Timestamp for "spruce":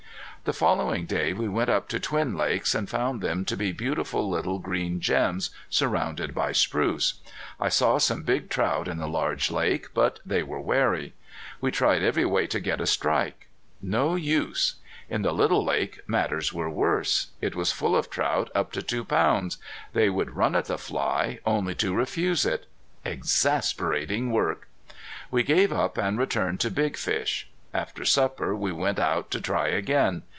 6.51-7.21